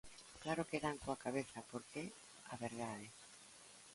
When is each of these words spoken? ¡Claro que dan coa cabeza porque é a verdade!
¡Claro 0.43 0.67
que 0.69 0.83
dan 0.85 0.97
coa 1.03 1.21
cabeza 1.25 1.59
porque 1.71 1.97
é 2.07 2.09
a 2.53 2.55
verdade! 2.65 3.07